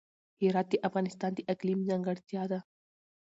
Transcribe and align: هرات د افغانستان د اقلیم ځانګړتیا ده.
هرات 0.41 0.67
د 0.71 0.75
افغانستان 0.87 1.31
د 1.35 1.39
اقلیم 1.53 1.79
ځانګړتیا 1.89 2.43
ده. 2.51 2.59